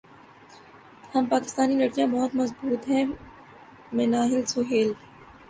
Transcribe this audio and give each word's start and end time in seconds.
ہم 1.11 1.23
پاکستانی 1.29 1.75
لڑکیاں 1.79 2.07
بہت 2.07 2.31
مضبوط 2.35 2.81
ہیں 2.89 3.05
منہل 3.95 4.43
سہیل 4.45 4.89